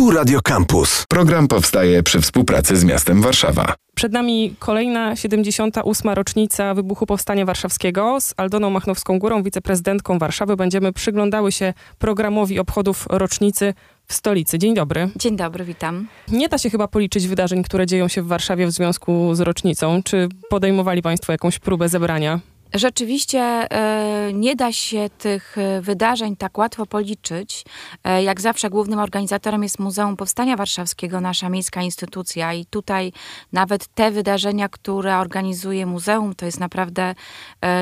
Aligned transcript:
Tu 0.00 0.10
Radio 0.10 0.40
Campus. 0.42 1.04
Program 1.08 1.48
powstaje 1.48 2.02
przy 2.02 2.20
współpracy 2.20 2.76
z 2.76 2.84
miastem 2.84 3.22
Warszawa. 3.22 3.74
Przed 3.94 4.12
nami 4.12 4.54
kolejna 4.58 5.16
78. 5.16 6.10
rocznica 6.14 6.74
wybuchu 6.74 7.06
Powstania 7.06 7.44
Warszawskiego. 7.44 8.20
Z 8.20 8.34
Aldoną 8.36 8.70
Machnowską-Górą, 8.70 9.42
wiceprezydentką 9.42 10.18
Warszawy, 10.18 10.56
będziemy 10.56 10.92
przyglądały 10.92 11.52
się 11.52 11.74
programowi 11.98 12.58
obchodów 12.58 13.06
rocznicy 13.10 13.74
w 14.06 14.14
stolicy. 14.14 14.58
Dzień 14.58 14.74
dobry. 14.74 15.08
Dzień 15.16 15.36
dobry, 15.36 15.64
witam. 15.64 16.06
Nie 16.28 16.48
da 16.48 16.58
się 16.58 16.70
chyba 16.70 16.88
policzyć 16.88 17.26
wydarzeń, 17.26 17.62
które 17.62 17.86
dzieją 17.86 18.08
się 18.08 18.22
w 18.22 18.26
Warszawie 18.26 18.66
w 18.66 18.70
związku 18.70 19.34
z 19.34 19.40
rocznicą. 19.40 20.02
Czy 20.02 20.28
podejmowali 20.50 21.02
Państwo 21.02 21.32
jakąś 21.32 21.58
próbę 21.58 21.88
zebrania? 21.88 22.40
Rzeczywiście 22.74 23.40
e, 23.40 24.32
nie 24.32 24.56
da 24.56 24.72
się 24.72 25.10
tych 25.18 25.58
e, 25.58 25.80
wydarzeń 25.80 26.36
tak 26.36 26.58
łatwo 26.58 26.86
policzyć. 26.86 27.64
E, 28.04 28.22
jak 28.22 28.40
zawsze 28.40 28.70
głównym 28.70 28.98
organizatorem 28.98 29.62
jest 29.62 29.78
Muzeum 29.78 30.16
Powstania 30.16 30.56
Warszawskiego, 30.56 31.20
nasza 31.20 31.48
miejska 31.48 31.82
instytucja 31.82 32.54
i 32.54 32.66
tutaj 32.66 33.12
nawet 33.52 33.86
te 33.86 34.10
wydarzenia, 34.10 34.68
które 34.68 35.18
organizuje 35.18 35.86
muzeum, 35.86 36.34
to 36.34 36.46
jest 36.46 36.60
naprawdę 36.60 37.14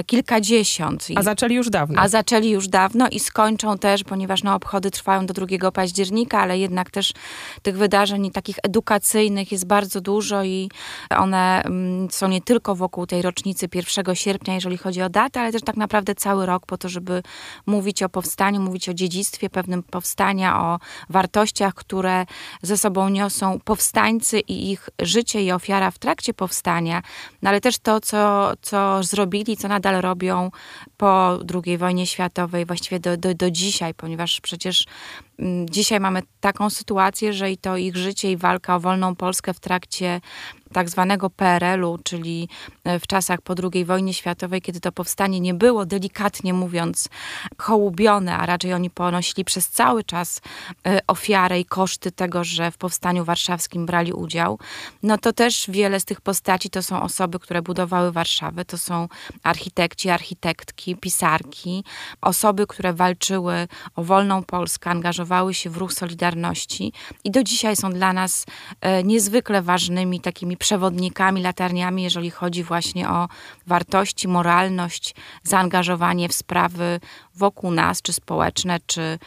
kilkadziesiąt. 0.07 1.07
A 1.15 1.23
zaczęli 1.23 1.55
już 1.55 1.70
dawno. 1.70 2.03
A 2.03 2.09
zaczęli 2.09 2.51
już 2.51 2.69
dawno 2.69 3.09
i 3.09 3.20
skończą 3.20 3.79
też, 3.79 4.05
ponieważ 4.05 4.43
no, 4.43 4.55
obchody 4.55 4.91
trwają 4.91 5.27
do 5.27 5.34
2 5.34 5.70
października, 5.73 6.41
ale 6.41 6.59
jednak 6.59 6.91
też 6.91 7.12
tych 7.62 7.77
wydarzeń 7.77 8.31
takich 8.31 8.57
edukacyjnych 8.62 9.53
jest 9.53 9.67
bardzo 9.67 10.01
dużo 10.01 10.45
i 10.45 10.70
one 11.19 11.62
mm, 11.62 12.11
są 12.11 12.29
nie 12.29 12.41
tylko 12.41 12.75
wokół 12.75 13.07
tej 13.07 13.23
rocznicy 13.23 13.69
1 13.75 14.15
sierpnia, 14.15 14.55
jeżeli 14.55 14.78
chodzi 14.79 15.03
o 15.03 15.09
datę, 15.09 15.41
ale 15.41 15.53
też 15.53 15.63
tak 15.63 15.77
naprawdę 15.77 16.15
cały 16.15 16.47
rok 16.47 16.67
po 16.67 16.79
to, 16.79 16.89
żeby 16.89 17.23
mówić 17.67 18.03
o 18.03 18.09
powstaniu, 18.09 18.61
mówić 18.61 18.89
o 18.89 18.95
dziedzictwie 18.95 19.51
pewnym 19.51 19.83
powstania, 19.83 20.61
o 20.61 20.79
wartościach, 21.09 21.75
które 21.75 22.27
ze 22.63 22.77
sobą 22.77 23.09
niosą 23.09 23.61
powstańcy 23.65 24.41
i 24.41 24.71
ich 24.71 24.89
życie 24.99 25.43
i 25.43 25.53
ofiara 25.53 25.91
w 25.91 25.99
trakcie 25.99 26.35
powstania, 26.35 27.03
no 27.43 27.51
ale 27.51 27.61
też 27.61 27.79
to, 27.79 28.01
co, 28.01 28.53
co 28.62 29.03
zrobili, 29.03 29.57
co 29.57 29.69
nadal 29.69 30.01
robią 30.01 30.51
po 30.97 31.39
II 31.65 31.79
wojnie 31.79 32.07
światowej, 32.07 32.67
właściwie 32.67 33.01
do, 33.01 33.17
do, 33.17 33.35
do 33.35 33.51
dzisiaj, 33.51 33.95
ponieważ 33.95 34.41
przecież 34.41 34.85
mm, 35.39 35.69
dzisiaj 35.69 36.01
mamy 36.01 36.23
taką 36.41 36.70
sytuację, 36.70 37.33
że 37.33 37.51
i 37.51 37.57
to 37.57 37.77
ich 37.77 37.97
życie 37.97 38.33
i 38.33 38.37
walka 38.37 38.77
o 38.77 38.81
wolną 38.81 39.17
Polskę 39.17 39.55
w 39.55 39.61
trakcie 39.61 40.20
tak 40.72 40.91
zwanego 40.91 41.30
PRL-u, 41.30 41.98
czyli 42.05 42.48
e, 42.84 43.00
w 43.00 43.06
czasach 43.06 43.41
po 43.41 43.55
II 43.72 43.84
wojnie 43.84 44.14
światowej, 44.14 44.62
kiedy 44.62 44.80
to 44.80 44.92
powstanie 44.92 45.41
nie 45.41 45.55
było, 45.55 45.86
delikatnie 45.86 46.55
mówiąc, 46.55 47.08
hołubione, 47.58 48.36
a 48.36 48.47
raczej 48.47 48.74
oni 48.74 48.91
ponosili 48.91 49.44
przez 49.44 49.69
cały 49.69 50.05
czas 50.05 50.41
e, 50.86 51.00
ofiarę 51.06 51.61
i 51.61 51.64
koszty 51.64 52.12
tego, 52.12 52.44
że 52.44 52.70
w 52.70 52.77
powstaniu 52.77 53.24
warszawskim 53.24 53.86
brali 53.86 54.12
udział, 54.12 54.58
no 55.02 55.19
to 55.19 55.33
też 55.33 55.64
wiele 55.69 56.00
z 56.00 56.05
tych 56.05 56.20
postaci 56.20 56.70
to 56.70 56.83
są 56.83 57.02
osoby, 57.02 57.39
które 57.39 57.62
budowały 57.62 58.12
Warszawę, 58.12 58.64
to 58.64 58.78
są 58.78 59.08
architekci, 59.42 60.11
architektki, 60.11 60.96
pisarki, 60.96 61.84
osoby, 62.20 62.66
które 62.66 62.92
walczyły 62.92 63.69
o 63.94 64.05
wolną 64.05 64.42
Polskę, 64.42 64.91
angażowały 64.91 65.55
się 65.55 65.70
w 65.70 65.77
ruch 65.77 65.92
Solidarności 65.92 66.92
i 67.24 67.30
do 67.30 67.44
dzisiaj 67.44 67.77
są 67.77 67.92
dla 67.92 68.12
nas 68.12 68.46
e, 68.80 69.05
niezwykle 69.05 69.62
ważnymi 69.62 70.20
takimi 70.20 70.56
przewodnikami, 70.59 71.42
latarniami, 71.42 72.03
jeżeli 72.03 72.31
chodzi 72.31 72.64
właśnie 72.64 73.09
o 73.09 73.28
wartości, 73.67 74.28
moralność, 74.28 75.14
zaangażowanie 75.42 76.28
w 76.28 76.33
sprawy 76.33 77.01
wokół 77.34 77.70
nas, 77.70 78.03
czy 78.03 78.12
społeczne, 78.12 78.79
czy 78.86 79.19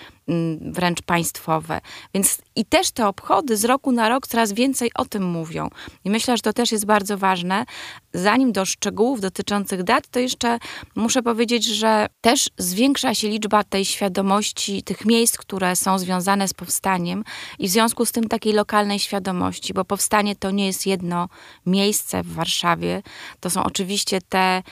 wręcz 0.61 1.01
państwowe. 1.01 1.81
Więc 2.13 2.37
i 2.55 2.65
też 2.65 2.91
te 2.91 3.07
obchody 3.07 3.57
z 3.57 3.65
roku 3.65 3.91
na 3.91 4.09
rok 4.09 4.27
coraz 4.27 4.53
więcej 4.53 4.91
o 4.95 5.05
tym 5.05 5.23
mówią. 5.23 5.69
I 6.05 6.09
myślę, 6.09 6.37
że 6.37 6.41
to 6.43 6.53
też 6.53 6.71
jest 6.71 6.85
bardzo 6.85 7.17
ważne. 7.17 7.65
Zanim 8.13 8.51
do 8.51 8.65
szczegółów 8.65 9.21
dotyczących 9.21 9.83
dat, 9.83 10.07
to 10.07 10.19
jeszcze 10.19 10.59
muszę 10.95 11.23
powiedzieć, 11.23 11.65
że 11.65 12.07
też 12.21 12.49
zwiększa 12.57 13.15
się 13.15 13.29
liczba 13.29 13.63
tej 13.63 13.85
świadomości, 13.85 14.83
tych 14.83 15.05
miejsc, 15.05 15.37
które 15.37 15.75
są 15.75 15.99
związane 15.99 16.47
z 16.47 16.53
powstaniem 16.53 17.23
i 17.59 17.67
w 17.67 17.71
związku 17.71 18.05
z 18.05 18.11
tym 18.11 18.27
takiej 18.27 18.53
lokalnej 18.53 18.99
świadomości, 18.99 19.73
bo 19.73 19.85
powstanie 19.85 20.35
to 20.35 20.51
nie 20.51 20.67
jest 20.67 20.85
jedno 20.87 21.27
miejsce 21.65 22.23
w 22.23 22.33
Warszawie. 22.33 23.01
To 23.39 23.49
są 23.49 23.63
oczywiście 23.63 24.19
te 24.29 24.63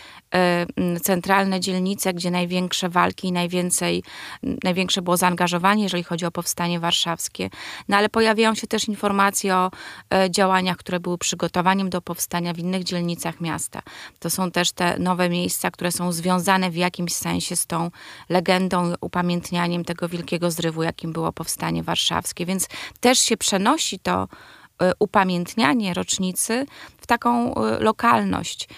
y, 0.95 0.99
centralne 0.99 1.59
dzielnice, 1.59 2.13
gdzie 2.13 2.31
największe 2.31 2.89
walki 2.89 3.27
i 3.27 3.31
najwięcej, 3.31 4.03
największe 4.63 5.01
było 5.01 5.17
zaangażowanie, 5.17 5.38
jeżeli 5.75 6.03
chodzi 6.03 6.25
o 6.25 6.31
powstanie 6.31 6.79
warszawskie. 6.79 7.49
No 7.87 7.97
ale 7.97 8.09
pojawiają 8.09 8.55
się 8.55 8.67
też 8.67 8.87
informacje 8.87 9.55
o 9.55 9.71
e, 10.13 10.31
działaniach, 10.31 10.77
które 10.77 10.99
były 10.99 11.17
przygotowaniem 11.17 11.89
do 11.89 12.01
powstania 12.01 12.53
w 12.53 12.59
innych 12.59 12.83
dzielnicach 12.83 13.41
miasta. 13.41 13.81
To 14.19 14.29
są 14.29 14.51
też 14.51 14.71
te 14.71 14.99
nowe 14.99 15.29
miejsca, 15.29 15.71
które 15.71 15.91
są 15.91 16.11
związane 16.11 16.71
w 16.71 16.75
jakimś 16.75 17.13
sensie 17.13 17.55
z 17.55 17.65
tą 17.65 17.91
legendą, 18.29 18.93
upamiętnianiem 19.01 19.85
tego 19.85 20.09
wielkiego 20.09 20.51
zrywu, 20.51 20.83
jakim 20.83 21.13
było 21.13 21.31
powstanie 21.31 21.83
warszawskie. 21.83 22.45
Więc 22.45 22.67
też 22.99 23.19
się 23.19 23.37
przenosi 23.37 23.99
to 23.99 24.27
e, 24.81 24.91
upamiętnianie 24.99 25.93
rocznicy 25.93 26.65
w 26.97 27.07
taką 27.07 27.55
e, 27.55 27.79
lokalność. 27.79 28.69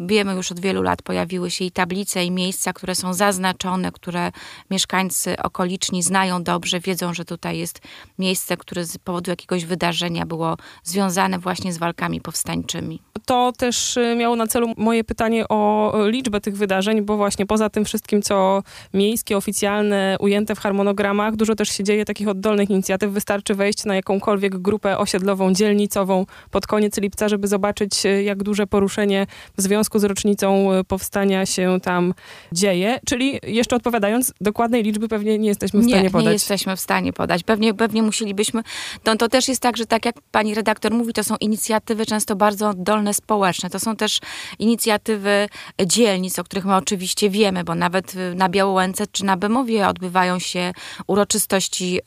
Wiemy 0.00 0.34
już 0.34 0.52
od 0.52 0.60
wielu 0.60 0.82
lat 0.82 1.02
pojawiły 1.02 1.50
się 1.50 1.64
i 1.64 1.70
tablice, 1.70 2.24
i 2.24 2.30
miejsca, 2.30 2.72
które 2.72 2.94
są 2.94 3.14
zaznaczone, 3.14 3.92
które 3.92 4.32
mieszkańcy 4.70 5.36
okoliczni 5.42 6.02
znają 6.02 6.42
dobrze, 6.42 6.80
wiedzą, 6.80 7.14
że 7.14 7.24
tutaj 7.24 7.58
jest 7.58 7.80
miejsce, 8.18 8.56
które 8.56 8.84
z 8.84 8.98
powodu 8.98 9.30
jakiegoś 9.30 9.64
wydarzenia 9.64 10.26
było 10.26 10.56
związane 10.84 11.38
właśnie 11.38 11.72
z 11.72 11.78
walkami 11.78 12.20
powstańczymi. 12.20 13.00
To 13.24 13.52
też 13.58 13.96
y, 13.96 14.16
miało 14.18 14.36
na 14.36 14.46
celu 14.46 14.74
moje 14.76 15.04
pytanie 15.04 15.48
o 15.48 15.92
liczbę 16.06 16.40
tych 16.40 16.56
wydarzeń, 16.56 17.02
bo 17.02 17.16
właśnie 17.16 17.46
poza 17.46 17.70
tym 17.70 17.84
wszystkim, 17.84 18.22
co 18.22 18.62
miejskie, 18.94 19.36
oficjalne, 19.36 20.16
ujęte 20.20 20.54
w 20.54 20.58
harmonogramach, 20.58 21.36
dużo 21.36 21.54
też 21.54 21.68
się 21.68 21.84
dzieje 21.84 22.04
takich 22.04 22.28
oddolnych 22.28 22.70
inicjatyw. 22.70 23.12
Wystarczy 23.12 23.54
wejść 23.54 23.84
na 23.84 23.94
jakąkolwiek 23.94 24.58
grupę 24.58 24.98
osiedlową, 24.98 25.52
dzielnicową 25.52 26.26
pod 26.50 26.66
koniec 26.66 26.98
lipca, 26.98 27.28
żeby 27.28 27.48
zobaczyć, 27.48 28.06
y, 28.06 28.22
jak 28.22 28.42
duże 28.42 28.66
poruszenie 28.66 29.26
w 29.58 29.62
związku 29.62 29.81
związku 29.82 29.98
z 29.98 30.04
rocznicą 30.04 30.72
e, 30.72 30.84
powstania 30.84 31.46
się 31.46 31.78
tam 31.82 32.14
dzieje. 32.52 33.00
Czyli 33.06 33.40
jeszcze 33.42 33.76
odpowiadając, 33.76 34.32
dokładnej 34.40 34.82
liczby 34.82 35.08
pewnie 35.08 35.38
nie 35.38 35.48
jesteśmy 35.48 35.80
w 35.80 35.84
stanie 35.84 36.02
nie, 36.02 36.10
podać. 36.10 36.26
Nie 36.26 36.32
jesteśmy 36.32 36.76
w 36.76 36.80
stanie 36.80 37.12
podać. 37.12 37.42
Pewnie, 37.42 37.74
pewnie 37.74 38.02
musielibyśmy. 38.02 38.62
No, 39.06 39.16
to 39.16 39.28
też 39.28 39.48
jest 39.48 39.62
tak, 39.62 39.76
że 39.76 39.86
tak 39.86 40.04
jak 40.04 40.14
pani 40.30 40.54
redaktor 40.54 40.92
mówi, 40.92 41.12
to 41.12 41.24
są 41.24 41.36
inicjatywy 41.40 42.06
często 42.06 42.36
bardzo 42.36 42.68
oddolne 42.68 43.14
społeczne. 43.14 43.70
To 43.70 43.80
są 43.80 43.96
też 43.96 44.20
inicjatywy 44.58 45.48
dzielnic, 45.86 46.38
o 46.38 46.44
których 46.44 46.64
my 46.64 46.76
oczywiście 46.76 47.30
wiemy, 47.30 47.64
bo 47.64 47.74
nawet 47.74 48.14
na 48.34 48.48
Białołęce 48.48 49.06
czy 49.12 49.24
na 49.24 49.36
Bemowie 49.36 49.88
odbywają 49.88 50.38
się 50.38 50.72
uroczystości 51.06 52.00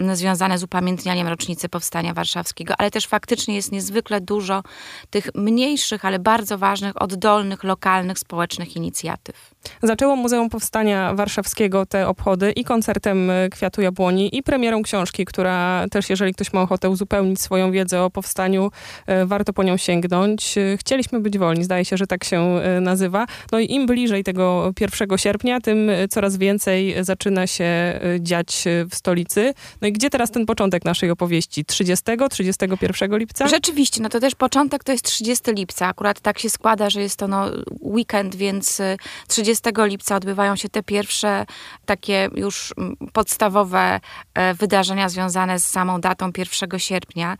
y, 0.00 0.16
związane 0.16 0.58
z 0.58 0.62
upamiętnianiem 0.62 1.28
rocznicy 1.28 1.68
Powstania 1.68 2.14
Warszawskiego, 2.14 2.74
ale 2.78 2.90
też 2.90 3.06
faktycznie 3.06 3.54
jest 3.54 3.72
niezwykle 3.72 4.20
dużo 4.20 4.62
tych 5.10 5.34
mniejszych, 5.34 6.04
ale 6.04 6.18
bardzo 6.18 6.58
ważnych 6.58 6.93
oddolnych, 6.96 7.64
lokalnych, 7.64 8.18
społecznych 8.18 8.76
inicjatyw. 8.76 9.53
Zaczęło 9.82 10.16
Muzeum 10.16 10.50
Powstania 10.50 11.14
Warszawskiego 11.14 11.86
te 11.86 12.08
obchody 12.08 12.52
i 12.52 12.64
koncertem 12.64 13.30
e, 13.30 13.48
Kwiatu 13.48 13.82
Jabłoni 13.82 14.36
i 14.36 14.42
premierą 14.42 14.82
książki, 14.82 15.24
która 15.24 15.84
też, 15.90 16.10
jeżeli 16.10 16.34
ktoś 16.34 16.52
ma 16.52 16.62
ochotę 16.62 16.90
uzupełnić 16.90 17.40
swoją 17.40 17.72
wiedzę 17.72 18.02
o 18.02 18.10
powstaniu, 18.10 18.70
e, 19.06 19.26
warto 19.26 19.52
po 19.52 19.62
nią 19.62 19.76
sięgnąć. 19.76 20.58
E, 20.58 20.76
chcieliśmy 20.76 21.20
być 21.20 21.38
wolni, 21.38 21.64
zdaje 21.64 21.84
się, 21.84 21.96
że 21.96 22.06
tak 22.06 22.24
się 22.24 22.60
nazywa. 22.80 23.26
No 23.52 23.58
i 23.58 23.72
im 23.72 23.86
bliżej 23.86 24.24
tego 24.24 24.72
1 24.80 25.18
sierpnia, 25.18 25.60
tym 25.60 25.90
coraz 26.10 26.36
więcej 26.36 26.94
zaczyna 27.00 27.46
się 27.46 28.00
dziać 28.20 28.64
w 28.90 28.94
stolicy. 28.94 29.54
No 29.80 29.88
i 29.88 29.92
gdzie 29.92 30.10
teraz 30.10 30.30
ten 30.30 30.46
początek 30.46 30.84
naszej 30.84 31.10
opowieści? 31.10 31.64
30, 31.64 32.04
31 32.30 33.18
lipca? 33.18 33.48
Rzeczywiście, 33.48 34.02
no 34.02 34.08
to 34.08 34.20
też 34.20 34.34
początek 34.34 34.84
to 34.84 34.92
jest 34.92 35.04
30 35.04 35.52
lipca. 35.52 35.86
Akurat 35.86 36.20
tak 36.20 36.38
się 36.38 36.50
składa, 36.50 36.90
że 36.90 37.00
jest 37.00 37.16
to 37.16 37.28
no, 37.28 37.46
weekend, 37.80 38.36
więc 38.36 38.82
30 39.28 39.53
30 39.54 39.70
lipca 39.90 40.16
odbywają 40.16 40.56
się 40.56 40.68
te 40.68 40.82
pierwsze 40.82 41.46
takie 41.86 42.30
już 42.34 42.74
mm, 42.78 42.96
podstawowe 43.12 44.00
e, 44.34 44.54
wydarzenia 44.54 45.08
związane 45.08 45.58
z 45.58 45.66
samą 45.66 46.00
datą 46.00 46.30
1 46.38 46.78
sierpnia. 46.80 47.36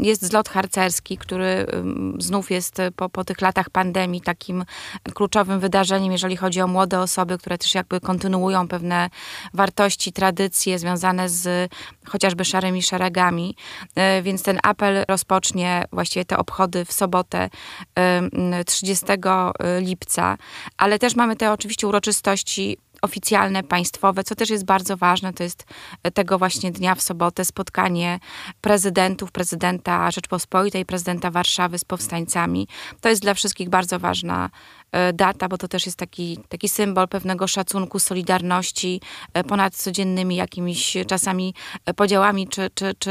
Jest 0.00 0.24
zlot 0.24 0.48
harcerski, 0.48 1.18
który 1.18 1.66
znów 2.18 2.50
jest 2.50 2.82
po, 2.96 3.08
po 3.08 3.24
tych 3.24 3.40
latach 3.40 3.70
pandemii 3.70 4.20
takim 4.20 4.64
kluczowym 5.14 5.60
wydarzeniem, 5.60 6.12
jeżeli 6.12 6.36
chodzi 6.36 6.60
o 6.60 6.66
młode 6.66 7.00
osoby, 7.00 7.38
które 7.38 7.58
też 7.58 7.74
jakby 7.74 8.00
kontynuują 8.00 8.68
pewne 8.68 9.10
wartości, 9.54 10.12
tradycje 10.12 10.78
związane 10.78 11.28
z 11.28 11.72
chociażby 12.06 12.44
szarymi 12.44 12.82
szeregami. 12.82 13.56
E, 13.94 14.22
więc 14.22 14.42
ten 14.42 14.58
apel 14.62 15.04
rozpocznie 15.08 15.84
właściwie 15.92 16.24
te 16.24 16.38
obchody 16.38 16.84
w 16.84 16.92
sobotę 16.92 17.50
30 18.66 19.06
lipca, 19.80 20.36
ale 20.78 20.98
też 20.98 21.16
mamy 21.16 21.33
te 21.36 21.52
oczywiście 21.52 21.88
uroczystości 21.88 22.76
oficjalne, 23.02 23.62
państwowe, 23.62 24.24
co 24.24 24.34
też 24.34 24.50
jest 24.50 24.64
bardzo 24.64 24.96
ważne, 24.96 25.32
to 25.32 25.42
jest 25.42 25.64
tego 26.14 26.38
właśnie 26.38 26.72
dnia 26.72 26.94
w 26.94 27.02
sobotę 27.02 27.44
spotkanie 27.44 28.20
prezydentów, 28.60 29.32
prezydenta 29.32 30.10
Rzeczpospolitej, 30.10 30.86
prezydenta 30.86 31.30
Warszawy 31.30 31.78
z 31.78 31.84
powstańcami. 31.84 32.68
To 33.00 33.08
jest 33.08 33.22
dla 33.22 33.34
wszystkich 33.34 33.68
bardzo 33.68 33.98
ważna 33.98 34.50
E, 34.83 34.83
data, 35.14 35.48
bo 35.48 35.58
to 35.58 35.68
też 35.68 35.86
jest 35.86 35.98
taki, 35.98 36.38
taki 36.48 36.68
symbol 36.68 37.08
pewnego 37.08 37.46
szacunku, 37.46 37.98
solidarności 37.98 39.00
e, 39.34 39.44
ponad 39.44 39.74
codziennymi 39.74 40.36
jakimiś 40.36 40.96
czasami 41.06 41.54
e, 41.86 41.94
podziałami 41.94 42.48
czy, 42.48 42.70
czy, 42.74 42.94
czy 42.98 43.10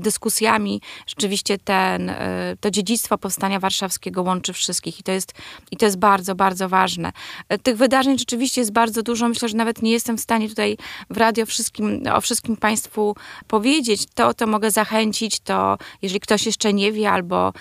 dyskusjami. 0.00 0.80
Rzeczywiście 1.06 1.58
ten, 1.58 2.12
to 2.60 2.70
dziedzictwo 2.70 3.18
powstania 3.18 3.60
warszawskiego 3.60 4.22
łączy 4.22 4.52
wszystkich 4.52 5.00
i 5.00 5.02
to, 5.02 5.12
jest, 5.12 5.32
i 5.70 5.76
to 5.76 5.84
jest 5.84 5.98
bardzo, 5.98 6.34
bardzo 6.34 6.68
ważne. 6.68 7.12
Tych 7.62 7.76
wydarzeń 7.76 8.18
rzeczywiście 8.18 8.60
jest 8.60 8.72
bardzo 8.72 9.02
dużo. 9.02 9.28
Myślę, 9.28 9.48
że 9.48 9.56
nawet 9.56 9.82
nie 9.82 9.90
jestem 9.92 10.18
w 10.18 10.20
stanie 10.20 10.48
tutaj 10.48 10.76
w 11.10 11.16
radio 11.16 11.46
wszystkim, 11.46 12.02
o 12.14 12.20
wszystkim 12.20 12.56
Państwu 12.56 13.16
powiedzieć. 13.46 14.06
To, 14.14 14.34
to 14.34 14.46
mogę 14.46 14.70
zachęcić, 14.70 15.40
to 15.40 15.78
jeżeli 16.02 16.20
ktoś 16.20 16.46
jeszcze 16.46 16.72
nie 16.72 16.92
wie 16.92 17.10
albo 17.10 17.52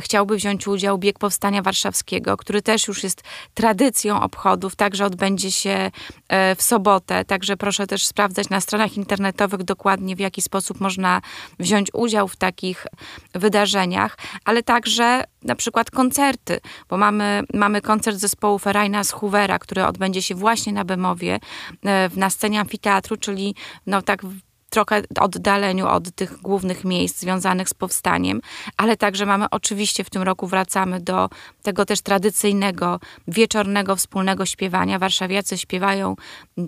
chciałby 0.00 0.36
wziąć 0.36 0.68
udział, 0.68 0.98
bieg 0.98 1.18
powstania 1.18 1.62
warszawskiego, 1.62 2.36
który 2.36 2.62
też 2.62 2.88
już 2.90 3.02
jest 3.02 3.22
tradycją 3.54 4.20
obchodów, 4.20 4.76
także 4.76 5.06
odbędzie 5.06 5.50
się 5.50 5.90
e, 6.28 6.56
w 6.56 6.62
sobotę. 6.62 7.24
Także 7.24 7.56
proszę 7.56 7.86
też 7.86 8.06
sprawdzać 8.06 8.48
na 8.48 8.60
stronach 8.60 8.96
internetowych 8.96 9.62
dokładnie, 9.62 10.16
w 10.16 10.20
jaki 10.20 10.42
sposób 10.42 10.80
można 10.80 11.20
wziąć 11.58 11.88
udział 11.94 12.28
w 12.28 12.36
takich 12.36 12.86
wydarzeniach, 13.34 14.18
ale 14.44 14.62
także 14.62 15.24
na 15.42 15.54
przykład 15.54 15.90
koncerty, 15.90 16.60
bo 16.88 16.96
mamy, 16.96 17.42
mamy 17.54 17.80
koncert 17.80 18.18
zespołu 18.18 18.58
Ferajna 18.58 19.04
z 19.04 19.10
Hoovera, 19.10 19.58
który 19.58 19.84
odbędzie 19.86 20.22
się 20.22 20.34
właśnie 20.34 20.72
na 20.72 20.84
Bemowie, 20.84 21.40
e, 21.84 22.10
na 22.16 22.30
scenie 22.30 22.60
amfiteatru, 22.60 23.16
czyli 23.16 23.54
no 23.86 24.02
tak 24.02 24.22
trochę 24.70 25.02
oddaleniu 25.20 25.86
od 25.86 26.14
tych 26.14 26.40
głównych 26.40 26.84
miejsc 26.84 27.20
związanych 27.20 27.68
z 27.68 27.74
powstaniem, 27.74 28.40
ale 28.76 28.96
także 28.96 29.26
mamy 29.26 29.46
oczywiście 29.50 30.04
w 30.04 30.10
tym 30.10 30.22
roku 30.22 30.46
wracamy 30.46 31.00
do 31.00 31.28
tego 31.62 31.84
też 31.84 32.00
tradycyjnego 32.00 33.00
wieczornego 33.28 33.96
wspólnego 33.96 34.46
śpiewania. 34.46 34.98
Warszawiacy 34.98 35.58
śpiewają 35.58 36.16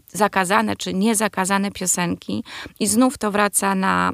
zakazane 0.09 0.77
czy 0.77 0.95
niezakazane 0.95 1.71
piosenki 1.71 2.45
i 2.81 2.87
znów 2.87 3.19
to 3.19 3.31
wraca 3.31 3.75
na 3.75 4.11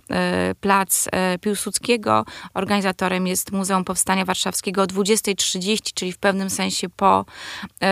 y, 0.51 0.55
plac 0.55 1.07
y, 1.07 1.39
Piłsudskiego. 1.39 2.25
Organizatorem 2.55 3.27
jest 3.27 3.53
Muzeum 3.53 3.85
Powstania 3.85 4.25
Warszawskiego 4.25 4.83
o 4.83 4.87
20.30, 4.87 5.79
czyli 5.95 6.13
w 6.13 6.19
pewnym 6.19 6.51
sensie 6.51 6.89
po 6.89 7.25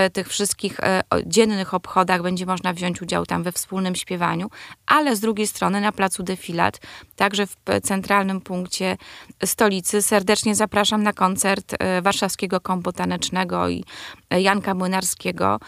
y, 0.06 0.10
tych 0.10 0.28
wszystkich 0.28 0.80
dziennych 1.26 1.74
obchodach 1.74 2.22
będzie 2.22 2.46
można 2.46 2.72
wziąć 2.72 3.02
udział 3.02 3.26
tam 3.26 3.42
we 3.42 3.52
wspólnym 3.52 3.94
śpiewaniu, 3.94 4.50
ale 4.86 5.16
z 5.16 5.20
drugiej 5.20 5.46
strony 5.46 5.80
na 5.86 5.92
placu 5.92 6.22
Defilat, 6.22 6.80
także 7.16 7.46
w 7.46 7.54
centralnym 7.82 8.40
punkcie 8.40 8.96
stolicy. 9.44 10.02
Serdecznie 10.02 10.54
zapraszam 10.54 11.02
na 11.02 11.12
koncert 11.12 11.74
e, 11.78 12.02
warszawskiego 12.02 12.60
kombu 12.60 12.92
tanecznego 12.92 13.68
i 13.68 13.84
e, 14.30 14.40
Janka 14.40 14.74
Młynarskiego 14.74 15.60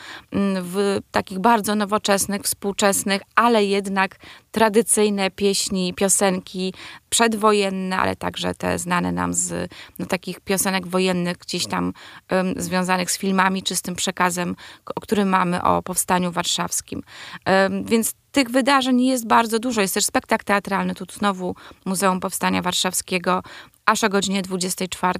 w 0.62 0.98
takich 1.10 1.38
bardzo 1.38 1.74
nowoczesnych, 1.74 2.42
współczesnych, 2.42 3.22
ale 3.34 3.64
jednak 3.64 4.16
tradycyjne 4.50 5.30
pieśni, 5.30 5.94
piosenki 5.94 6.74
przedwojenne, 7.10 7.98
ale 7.98 8.16
także 8.16 8.54
te 8.54 8.78
znane 8.78 9.12
nam 9.12 9.34
z 9.34 9.70
no, 9.98 10.06
takich 10.06 10.40
piosenek 10.40 10.86
wojennych, 10.86 11.38
gdzieś 11.38 11.66
tam 11.66 11.92
um, 12.30 12.54
związanych 12.56 13.10
z 13.10 13.18
filmami 13.18 13.62
czy 13.62 13.76
z 13.76 13.82
tym 13.82 13.94
przekazem, 13.94 14.56
o 14.96 15.00
którym 15.00 15.28
mamy 15.28 15.62
o 15.62 15.82
powstaniu 15.82 16.32
warszawskim. 16.32 17.02
Um, 17.46 17.84
więc 17.84 18.14
tych 18.32 18.50
wydarzeń 18.50 19.02
jest 19.02 19.26
bardzo 19.26 19.58
dużo. 19.58 19.80
Jest 19.80 19.94
też 19.94 20.04
spektakl 20.04 20.44
teatralny, 20.44 20.94
tu 20.94 21.04
znowu 21.12 21.54
Muzeum 21.84 22.20
Powstania 22.20 22.62
Warszawskiego, 22.62 23.42
aż 23.86 24.04
o 24.04 24.08
godzinie 24.08 24.42
24. 24.42 25.18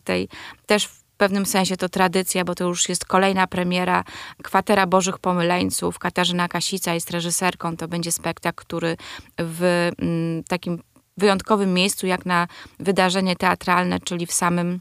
Też 0.66 0.88
pewnym 1.18 1.46
sensie 1.46 1.76
to 1.76 1.88
tradycja, 1.88 2.44
bo 2.44 2.54
to 2.54 2.64
już 2.64 2.88
jest 2.88 3.04
kolejna 3.04 3.46
premiera 3.46 4.04
Kwatera 4.42 4.86
Bożych 4.86 5.18
Pomyleńców. 5.18 5.98
Katarzyna 5.98 6.48
Kasica 6.48 6.94
jest 6.94 7.10
reżyserką. 7.10 7.76
To 7.76 7.88
będzie 7.88 8.12
spektakl, 8.12 8.64
który 8.64 8.96
w 9.38 9.90
mm, 9.98 10.44
takim 10.44 10.82
wyjątkowym 11.16 11.74
miejscu, 11.74 12.06
jak 12.06 12.26
na 12.26 12.48
wydarzenie 12.78 13.36
teatralne, 13.36 14.00
czyli 14.00 14.26
w 14.26 14.32
samym 14.32 14.80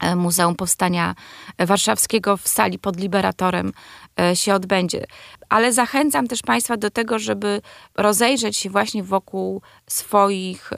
e, 0.00 0.16
Muzeum 0.16 0.54
Powstania 0.54 1.14
Warszawskiego 1.58 2.36
w 2.36 2.48
sali 2.48 2.78
pod 2.78 3.00
Liberatorem 3.00 3.72
e, 4.20 4.36
się 4.36 4.54
odbędzie 4.54 5.06
ale 5.48 5.72
zachęcam 5.72 6.26
też 6.26 6.42
Państwa 6.42 6.76
do 6.76 6.90
tego, 6.90 7.18
żeby 7.18 7.62
rozejrzeć 7.94 8.56
się 8.56 8.70
właśnie 8.70 9.02
wokół 9.02 9.62
swoich 9.86 10.72
y, 10.72 10.76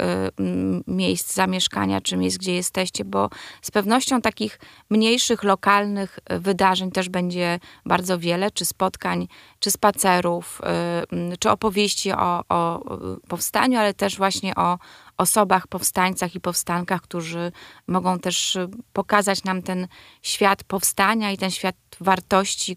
miejsc 0.87 1.35
zamieszkania, 1.35 2.01
czy 2.01 2.17
miejsc, 2.17 2.39
gdzie 2.39 2.55
jesteście, 2.55 3.05
bo 3.05 3.31
z 3.63 3.71
pewnością 3.71 4.21
takich 4.21 4.61
mniejszych, 4.91 5.43
lokalnych 5.43 6.19
wydarzeń 6.31 6.91
też 6.91 7.09
będzie 7.09 7.59
bardzo 7.87 8.19
wiele, 8.19 8.51
czy 8.51 8.65
spotkań, 8.65 9.29
czy 9.61 9.71
spacerów, 9.71 10.61
y, 11.33 11.37
czy 11.39 11.51
opowieści 11.51 12.12
o, 12.12 12.45
o 12.49 12.85
powstaniu, 13.29 13.79
ale 13.79 13.95
też 13.95 14.17
właśnie 14.17 14.55
o 14.55 14.79
osobach, 15.17 15.67
powstańcach 15.67 16.35
i 16.35 16.41
powstankach, 16.41 17.03
którzy 17.03 17.53
mogą 17.87 18.19
też 18.19 18.59
pokazać 18.93 19.45
nam 19.45 19.62
ten 19.62 19.89
świat 20.23 20.65
powstania 20.65 21.31
i 21.31 21.39
ten 21.39 21.51
świat 21.51 21.77
wartości, 22.01 22.77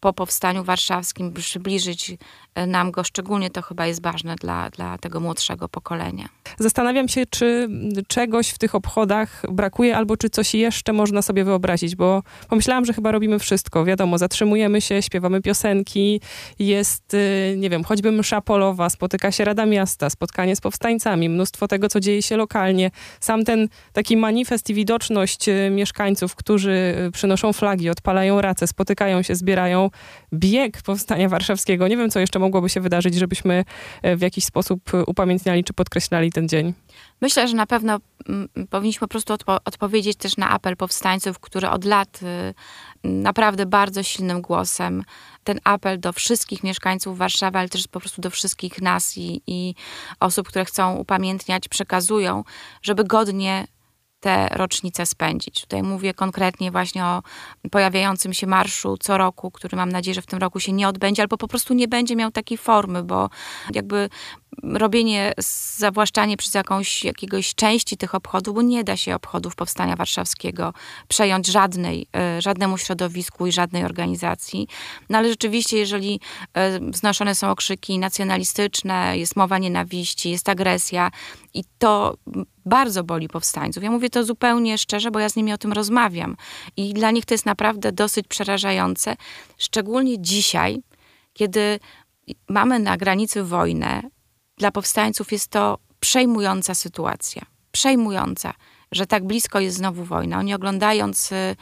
po 0.00 0.12
powstaniu 0.12 0.64
warszawskim 0.64 1.32
przybliżyć 1.32 2.16
e, 2.54 2.66
nam 2.66 2.90
go, 2.90 3.04
szczególnie 3.04 3.50
to 3.50 3.62
chyba 3.62 3.86
jest 3.86 4.02
ważne 4.02 4.36
dla, 4.36 4.70
dla 4.70 4.98
tego 4.98 5.20
młodszego 5.20 5.68
pokolenia. 5.68 6.28
Zastanawiam 6.58 7.08
się, 7.08 7.26
czy 7.26 7.68
czegoś 8.08 8.48
w 8.48 8.58
tych 8.58 8.74
obchodach 8.74 9.42
brakuje, 9.50 9.96
albo 9.96 10.16
czy 10.16 10.30
coś 10.30 10.54
jeszcze 10.54 10.92
można 10.92 11.22
sobie 11.22 11.44
wyobrazić, 11.44 11.96
bo 11.96 12.22
pomyślałam, 12.48 12.84
że 12.84 12.92
chyba 12.92 13.12
robimy 13.12 13.38
wszystko. 13.38 13.84
Wiadomo, 13.84 14.18
zatrzymujemy 14.18 14.80
się, 14.80 15.02
śpiewamy 15.02 15.42
piosenki, 15.42 16.20
jest, 16.58 17.14
y, 17.14 17.54
nie 17.56 17.70
wiem, 17.70 17.84
choćby 17.84 18.12
msza 18.12 18.40
polowa, 18.40 18.90
spotyka 18.90 19.32
się 19.32 19.44
Rada 19.44 19.66
Miasta, 19.66 20.10
spotkanie 20.10 20.56
z 20.56 20.60
powstańcami, 20.60 21.28
mnóstwo 21.28 21.68
tego, 21.68 21.88
co 21.88 22.00
dzieje 22.00 22.22
się 22.22 22.36
lokalnie. 22.36 22.90
Sam 23.20 23.44
ten 23.44 23.68
taki 23.92 24.16
manifest 24.16 24.70
i 24.70 24.74
widoczność 24.74 25.48
y, 25.48 25.70
mieszkańców, 25.70 26.34
którzy 26.34 26.94
y, 27.08 27.10
przynoszą 27.12 27.52
flagi, 27.52 27.90
odpalają 27.90 28.40
race, 28.40 28.66
spotykają 28.66 29.22
się, 29.22 29.34
zbierają 29.34 29.87
bieg 30.34 30.82
powstania 30.82 31.28
warszawskiego. 31.28 31.88
Nie 31.88 31.96
wiem, 31.96 32.10
co 32.10 32.20
jeszcze 32.20 32.38
mogłoby 32.38 32.68
się 32.68 32.80
wydarzyć, 32.80 33.14
żebyśmy 33.14 33.64
e, 34.02 34.16
w 34.16 34.20
jakiś 34.20 34.44
sposób 34.44 34.90
upamiętniali 35.06 35.64
czy 35.64 35.72
podkreślali 35.72 36.32
ten 36.32 36.48
dzień. 36.48 36.74
Myślę, 37.20 37.48
że 37.48 37.56
na 37.56 37.66
pewno 37.66 37.98
powinniśmy 38.70 39.00
po 39.00 39.08
prostu 39.08 39.32
odpo 39.32 39.56
odpowiedzieć 39.64 40.16
też 40.16 40.36
na 40.36 40.50
apel 40.50 40.76
powstańców, 40.76 41.38
który 41.38 41.68
od 41.68 41.84
lat 41.84 42.20
y, 42.22 42.54
naprawdę 43.04 43.66
bardzo 43.66 44.02
silnym 44.02 44.42
głosem 44.42 45.04
ten 45.44 45.60
apel 45.64 46.00
do 46.00 46.12
wszystkich 46.12 46.64
mieszkańców 46.64 47.18
Warszawy, 47.18 47.58
ale 47.58 47.68
też 47.68 47.86
po 47.86 48.00
prostu 48.00 48.22
do 48.22 48.30
wszystkich 48.30 48.82
nas 48.82 49.16
i, 49.16 49.42
i 49.46 49.74
osób, 50.20 50.48
które 50.48 50.64
chcą 50.64 50.96
upamiętniać, 50.96 51.68
przekazują, 51.68 52.44
żeby 52.82 53.04
godnie 53.04 53.66
te 54.20 54.48
rocznice 54.48 55.06
spędzić. 55.06 55.60
Tutaj 55.60 55.82
mówię 55.82 56.14
konkretnie 56.14 56.70
właśnie 56.70 57.04
o 57.04 57.22
pojawiającym 57.70 58.32
się 58.32 58.46
marszu 58.46 58.96
co 59.00 59.18
roku, 59.18 59.50
który 59.50 59.76
mam 59.76 59.92
nadzieję, 59.92 60.14
że 60.14 60.22
w 60.22 60.26
tym 60.26 60.38
roku 60.38 60.60
się 60.60 60.72
nie 60.72 60.88
odbędzie, 60.88 61.22
albo 61.22 61.36
po 61.36 61.48
prostu 61.48 61.74
nie 61.74 61.88
będzie 61.88 62.16
miał 62.16 62.30
takiej 62.30 62.58
formy, 62.58 63.02
bo 63.02 63.30
jakby 63.74 64.08
robienie, 64.62 65.32
zawłaszczanie 65.76 66.36
przez 66.36 66.54
jakąś, 66.54 67.04
jakiegoś 67.04 67.54
części 67.54 67.96
tych 67.96 68.14
obchodów, 68.14 68.54
bo 68.54 68.62
nie 68.62 68.84
da 68.84 68.96
się 68.96 69.14
obchodów 69.14 69.56
Powstania 69.56 69.96
Warszawskiego 69.96 70.72
przejąć 71.08 71.46
żadnej, 71.46 72.06
e, 72.16 72.42
żadnemu 72.42 72.78
środowisku 72.78 73.46
i 73.46 73.52
żadnej 73.52 73.84
organizacji. 73.84 74.68
No 75.10 75.18
ale 75.18 75.28
rzeczywiście, 75.28 75.78
jeżeli 75.78 76.20
e, 76.54 76.80
wznoszone 76.80 77.34
są 77.34 77.50
okrzyki 77.50 77.98
nacjonalistyczne, 77.98 79.18
jest 79.18 79.36
mowa 79.36 79.58
nienawiści, 79.58 80.30
jest 80.30 80.48
agresja 80.48 81.10
i 81.54 81.64
to 81.78 82.16
bardzo 82.66 83.04
boli 83.04 83.28
powstańców. 83.28 83.82
Ja 83.82 83.90
mówię 83.90 84.10
to 84.10 84.24
zupełnie 84.24 84.78
szczerze, 84.78 85.10
bo 85.10 85.18
ja 85.18 85.28
z 85.28 85.36
nimi 85.36 85.52
o 85.52 85.58
tym 85.58 85.72
rozmawiam 85.72 86.36
i 86.76 86.94
dla 86.94 87.10
nich 87.10 87.24
to 87.24 87.34
jest 87.34 87.46
naprawdę 87.46 87.92
dosyć 87.92 88.28
przerażające, 88.28 89.16
szczególnie 89.58 90.22
dzisiaj, 90.22 90.82
kiedy 91.32 91.80
mamy 92.48 92.78
na 92.78 92.96
granicy 92.96 93.44
wojnę, 93.44 94.02
dla 94.58 94.70
powstańców 94.70 95.32
jest 95.32 95.48
to 95.48 95.78
przejmująca 96.00 96.74
sytuacja. 96.74 97.42
Przejmująca, 97.72 98.54
że 98.92 99.06
tak 99.06 99.26
blisko 99.26 99.60
jest 99.60 99.76
znowu 99.76 100.04
wojna. 100.04 100.38
Oni 100.38 100.54
oglądając 100.54 101.32
y, 101.32 101.56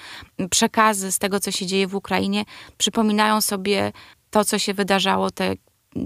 przekazy 0.50 1.12
z 1.12 1.19
tego, 1.19 1.41
co 1.41 1.50
się 1.50 1.67
dzieje 1.67 1.87
w 1.87 1.95
Ukrainie, 1.95 2.45
przypominają 2.79 3.41
sobie 3.41 3.93
to, 4.31 4.45
co 4.45 4.59
się 4.59 4.75
wydarzało 4.75 5.31
te 5.31 5.55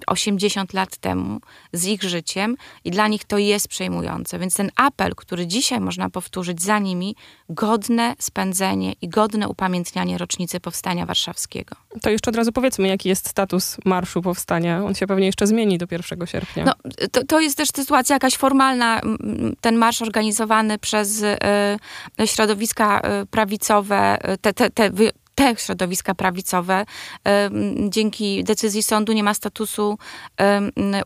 80 0.06 0.72
lat 0.72 0.96
temu 0.96 1.40
z 1.72 1.86
ich 1.86 2.02
życiem 2.02 2.56
i 2.84 2.90
dla 2.90 3.08
nich 3.08 3.24
to 3.24 3.38
jest 3.38 3.68
przejmujące. 3.68 4.38
Więc 4.38 4.54
ten 4.54 4.70
apel, 4.76 5.14
który 5.14 5.46
dzisiaj 5.46 5.80
można 5.80 6.10
powtórzyć 6.10 6.62
za 6.62 6.78
nimi, 6.78 7.16
godne 7.48 8.14
spędzenie 8.18 8.92
i 9.02 9.08
godne 9.08 9.48
upamiętnianie 9.48 10.18
rocznicy 10.18 10.60
Powstania 10.60 11.06
Warszawskiego. 11.06 11.76
To 12.02 12.10
jeszcze 12.10 12.30
od 12.30 12.36
razu 12.36 12.52
powiedzmy, 12.52 12.88
jaki 12.88 13.08
jest 13.08 13.28
status 13.28 13.76
Marszu 13.84 14.22
Powstania. 14.22 14.84
On 14.84 14.94
się 14.94 15.06
pewnie 15.06 15.26
jeszcze 15.26 15.46
zmieni 15.46 15.78
do 15.78 15.86
1 15.90 16.26
sierpnia. 16.26 16.64
No, 16.64 16.72
to, 17.12 17.24
to 17.24 17.40
jest 17.40 17.56
też 17.56 17.68
sytuacja 17.68 18.16
jakaś 18.16 18.36
formalna. 18.36 19.00
Ten 19.60 19.76
marsz 19.76 20.02
organizowany 20.02 20.78
przez 20.78 21.22
y, 21.22 22.26
środowiska 22.26 23.00
y, 23.22 23.26
prawicowe, 23.26 24.18
te, 24.40 24.52
te, 24.52 24.70
te 24.70 24.90
te 25.34 25.56
środowiska 25.56 26.14
prawicowe 26.14 26.84
dzięki 27.88 28.44
decyzji 28.44 28.82
sądu 28.82 29.12
nie 29.12 29.24
ma 29.24 29.34
statusu 29.34 29.98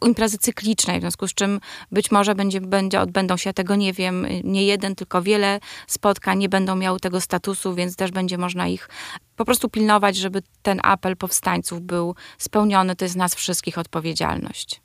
imprezy 0.07 0.39
cyklicznej, 0.39 0.99
w 0.99 1.01
związku 1.01 1.29
z 1.29 1.35
czym 1.35 1.61
być 1.93 2.11
może 2.11 2.35
będzie, 2.35 2.61
będzie, 2.61 3.01
odbędą 3.01 3.37
się, 3.37 3.53
tego 3.53 3.77
nie 3.77 3.93
wiem, 3.93 4.27
nie 4.45 4.65
jeden, 4.65 4.95
tylko 4.95 5.23
wiele 5.23 5.61
spotkań 5.87 6.39
nie 6.39 6.49
będą 6.49 6.77
miały 6.77 7.01
tego 7.01 7.21
statusu, 7.21 7.75
więc 7.75 7.97
też 7.97 8.11
będzie 8.11 8.39
można 8.39 8.69
ich 8.69 8.89
po 9.37 9.45
prostu 9.45 9.69
pilnować, 9.69 10.17
żeby 10.17 10.43
ten 10.63 10.81
apel 10.83 11.17
powstańców 11.17 11.81
był 11.81 12.15
spełniony. 12.39 12.97
To 12.97 13.05
jest 13.05 13.17
nas 13.17 13.35
wszystkich 13.35 13.79
odpowiedzialność. 13.79 14.83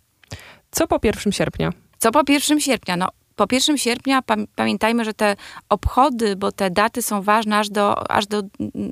Co 0.71 0.87
po 0.87 0.99
1 1.03 1.33
sierpnia? 1.33 1.73
Co 1.97 2.11
po 2.11 2.21
1 2.27 2.59
sierpnia? 2.59 2.97
No, 2.97 3.07
po 3.39 3.45
1 3.51 3.77
sierpnia 3.77 4.21
pamiętajmy, 4.55 5.05
że 5.05 5.13
te 5.13 5.35
obchody, 5.69 6.35
bo 6.35 6.51
te 6.51 6.69
daty 6.69 7.01
są 7.01 7.21
ważne 7.21 7.57
aż 7.57 7.69
do, 7.69 8.11
aż, 8.11 8.27
do, 8.27 8.41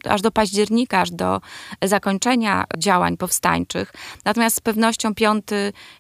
aż 0.09 0.21
do 0.21 0.31
października, 0.31 1.01
aż 1.01 1.11
do 1.11 1.41
zakończenia 1.83 2.65
działań 2.77 3.17
powstańczych. 3.17 3.93
Natomiast 4.25 4.55
z 4.55 4.59
pewnością 4.59 5.15
5 5.15 5.43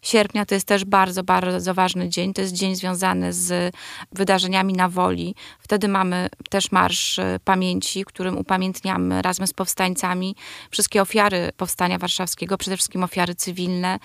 sierpnia 0.01 0.45
to 0.45 0.55
jest 0.55 0.67
też 0.67 0.85
bardzo, 0.85 1.23
bardzo 1.23 1.73
ważny 1.73 2.09
dzień. 2.09 2.33
To 2.33 2.41
jest 2.41 2.53
dzień 2.53 2.75
związany 2.75 3.33
z 3.33 3.75
wydarzeniami 4.11 4.73
na 4.73 4.89
woli. 4.89 5.35
Wtedy 5.59 5.87
mamy 5.87 6.29
też 6.49 6.71
Marsz 6.71 7.19
Pamięci, 7.43 8.05
którym 8.05 8.37
upamiętniamy 8.37 9.21
razem 9.21 9.47
z 9.47 9.53
powstańcami 9.53 10.35
wszystkie 10.71 11.01
ofiary 11.01 11.51
Powstania 11.57 11.97
Warszawskiego, 11.97 12.57
przede 12.57 12.77
wszystkim 12.77 13.03
ofiary 13.03 13.35
cywilne. 13.35 13.99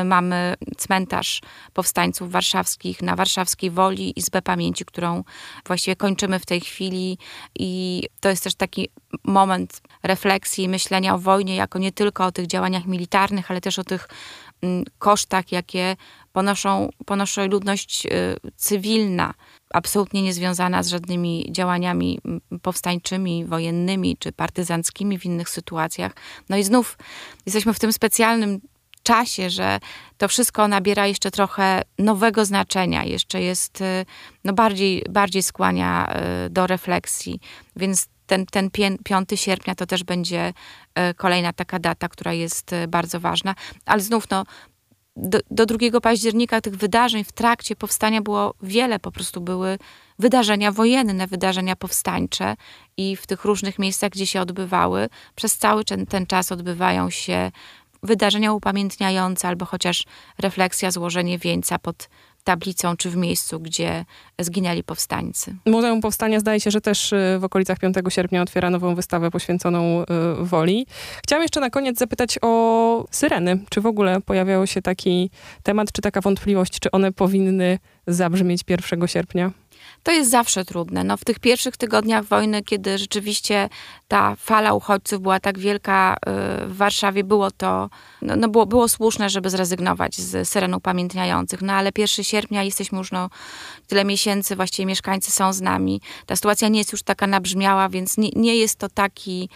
Y, 0.00 0.04
mamy 0.04 0.54
cmentarz 0.76 1.40
powstańców 1.72 2.30
warszawskich 2.30 3.02
na 3.02 3.16
warszawskiej 3.16 3.73
Woli, 3.74 4.18
Izbę 4.18 4.42
Pamięci, 4.42 4.84
którą 4.84 5.24
właściwie 5.66 5.96
kończymy 5.96 6.38
w 6.38 6.46
tej 6.46 6.60
chwili 6.60 7.18
i 7.58 8.02
to 8.20 8.28
jest 8.28 8.44
też 8.44 8.54
taki 8.54 8.88
moment 9.24 9.80
refleksji, 10.02 10.68
myślenia 10.68 11.14
o 11.14 11.18
wojnie 11.18 11.56
jako 11.56 11.78
nie 11.78 11.92
tylko 11.92 12.26
o 12.26 12.32
tych 12.32 12.46
działaniach 12.46 12.86
militarnych, 12.86 13.50
ale 13.50 13.60
też 13.60 13.78
o 13.78 13.84
tych 13.84 14.08
mm, 14.62 14.84
kosztach, 14.98 15.52
jakie 15.52 15.96
ponoszą, 16.32 16.88
ponoszą 17.06 17.46
ludność 17.46 18.06
y, 18.06 18.10
cywilna, 18.56 19.34
absolutnie 19.70 20.22
niezwiązana 20.22 20.82
z 20.82 20.88
żadnymi 20.88 21.46
działaniami 21.50 22.18
mm, 22.24 22.40
powstańczymi, 22.62 23.44
wojennymi 23.44 24.16
czy 24.16 24.32
partyzanckimi 24.32 25.18
w 25.18 25.24
innych 25.24 25.48
sytuacjach. 25.48 26.12
No 26.48 26.56
i 26.56 26.64
znów 26.64 26.98
jesteśmy 27.46 27.74
w 27.74 27.78
tym 27.78 27.92
specjalnym 27.92 28.60
czasie, 29.04 29.50
że 29.50 29.80
to 30.18 30.28
wszystko 30.28 30.68
nabiera 30.68 31.06
jeszcze 31.06 31.30
trochę 31.30 31.82
nowego 31.98 32.44
znaczenia, 32.44 33.04
jeszcze 33.04 33.42
jest, 33.42 33.80
y, 33.80 34.06
no 34.44 34.52
bardziej, 34.52 35.04
bardziej 35.10 35.42
skłania 35.42 36.14
y, 36.46 36.50
do 36.50 36.66
refleksji. 36.66 37.40
Więc 37.76 38.06
ten, 38.26 38.46
ten 38.46 38.70
5 39.04 39.28
sierpnia 39.34 39.74
to 39.74 39.86
też 39.86 40.04
będzie 40.04 40.52
y, 41.10 41.14
kolejna 41.14 41.52
taka 41.52 41.78
data, 41.78 42.08
która 42.08 42.32
jest 42.32 42.70
bardzo 42.88 43.20
ważna. 43.20 43.54
Ale 43.86 44.00
znów, 44.00 44.30
no, 44.30 44.44
do, 45.16 45.38
do 45.50 45.66
2 45.66 46.00
października 46.00 46.60
tych 46.60 46.76
wydarzeń 46.76 47.24
w 47.24 47.32
trakcie 47.32 47.76
powstania 47.76 48.22
było 48.22 48.54
wiele, 48.62 48.98
po 48.98 49.12
prostu 49.12 49.40
były 49.40 49.78
wydarzenia 50.18 50.72
wojenne, 50.72 51.26
wydarzenia 51.26 51.76
powstańcze 51.76 52.56
i 52.96 53.16
w 53.16 53.26
tych 53.26 53.44
różnych 53.44 53.78
miejscach, 53.78 54.10
gdzie 54.10 54.26
się 54.26 54.40
odbywały, 54.40 55.08
przez 55.34 55.58
cały 55.58 55.84
ten, 55.84 56.06
ten 56.06 56.26
czas 56.26 56.52
odbywają 56.52 57.10
się 57.10 57.52
wydarzenia 58.04 58.52
upamiętniające 58.52 59.48
albo 59.48 59.64
chociaż 59.64 60.04
refleksja, 60.38 60.90
złożenie 60.90 61.38
wieńca 61.38 61.78
pod 61.78 62.08
tablicą 62.44 62.96
czy 62.96 63.10
w 63.10 63.16
miejscu, 63.16 63.60
gdzie 63.60 64.04
zginęli 64.40 64.82
powstańcy. 64.82 65.56
Muzeum 65.66 66.00
Powstania 66.00 66.40
zdaje 66.40 66.60
się, 66.60 66.70
że 66.70 66.80
też 66.80 67.12
y, 67.12 67.36
w 67.40 67.44
okolicach 67.44 67.78
5 67.78 67.96
sierpnia 68.08 68.42
otwiera 68.42 68.70
nową 68.70 68.94
wystawę 68.94 69.30
poświęconą 69.30 70.02
y, 70.02 70.04
woli. 70.40 70.86
Chciałam 71.22 71.42
jeszcze 71.42 71.60
na 71.60 71.70
koniec 71.70 71.98
zapytać 71.98 72.38
o 72.42 73.04
syreny. 73.10 73.58
Czy 73.70 73.80
w 73.80 73.86
ogóle 73.86 74.20
pojawiał 74.20 74.66
się 74.66 74.82
taki 74.82 75.30
temat, 75.62 75.92
czy 75.92 76.02
taka 76.02 76.20
wątpliwość, 76.20 76.80
czy 76.80 76.90
one 76.90 77.12
powinny 77.12 77.78
zabrzmieć 78.06 78.60
1 78.68 79.08
sierpnia? 79.08 79.50
To 80.02 80.12
jest 80.12 80.30
zawsze 80.30 80.64
trudne. 80.64 81.04
No, 81.04 81.16
w 81.16 81.24
tych 81.24 81.38
pierwszych 81.38 81.76
tygodniach 81.76 82.24
wojny, 82.24 82.62
kiedy 82.62 82.98
rzeczywiście 82.98 83.68
ta 84.08 84.36
fala 84.36 84.72
uchodźców 84.74 85.20
była 85.22 85.40
tak 85.40 85.58
wielka 85.58 86.14
y, 86.14 86.66
w 86.66 86.76
Warszawie, 86.76 87.24
było 87.24 87.50
to, 87.50 87.90
no, 88.22 88.36
no 88.36 88.48
było, 88.48 88.66
było 88.66 88.88
słuszne, 88.88 89.30
żeby 89.30 89.50
zrezygnować 89.50 90.16
z 90.16 90.48
syren 90.48 90.74
upamiętniających. 90.74 91.62
No 91.62 91.72
ale 91.72 91.90
1 91.98 92.24
sierpnia 92.24 92.62
jesteśmy 92.62 92.98
już 92.98 93.12
no, 93.12 93.30
tyle 93.86 94.04
miesięcy, 94.04 94.56
właściwie 94.56 94.86
mieszkańcy 94.86 95.30
są 95.30 95.52
z 95.52 95.60
nami. 95.60 96.00
Ta 96.26 96.36
sytuacja 96.36 96.68
nie 96.68 96.78
jest 96.78 96.92
już 96.92 97.02
taka 97.02 97.26
nabrzmiała, 97.26 97.88
więc 97.88 98.18
nie, 98.18 98.28
nie 98.36 98.56
jest 98.56 98.78
to 98.78 98.88
taki, 98.88 99.48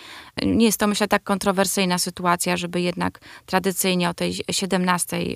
nie 0.42 0.66
jest 0.66 0.80
to 0.80 0.86
myślę 0.86 1.08
tak 1.08 1.22
kontrowersyjna 1.22 1.98
sytuacja, 1.98 2.56
żeby 2.56 2.80
jednak 2.80 3.20
tradycyjnie 3.46 4.10
o 4.10 4.14
tej 4.14 4.34
17 4.50 5.16
y, 5.16 5.34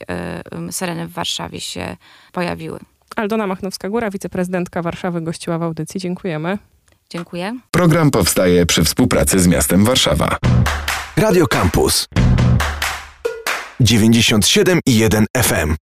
y, 0.68 0.72
syreny 0.72 1.06
w 1.08 1.12
Warszawie 1.12 1.60
się 1.60 1.96
pojawiły. 2.32 2.78
Aldona 3.16 3.46
Machnowska-Góra, 3.46 4.10
wiceprezydentka 4.10 4.82
Warszawy, 4.82 5.20
gościła 5.20 5.58
w 5.58 5.62
audycji. 5.62 6.00
Dziękujemy. 6.00 6.58
Dziękuję. 7.10 7.58
Program 7.70 8.10
powstaje 8.10 8.66
przy 8.66 8.84
współpracy 8.84 9.40
z 9.40 9.46
miastem 9.46 9.84
Warszawa. 9.84 10.36
Radio 11.16 11.46
Campus 11.46 12.08
97 13.80 14.80
i 14.86 14.98
1 14.98 15.26
FM. 15.36 15.76